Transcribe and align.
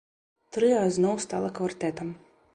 Трыа 0.57 0.79
зноў 0.95 1.15
стала 1.27 1.53
квартэтам. 1.61 2.13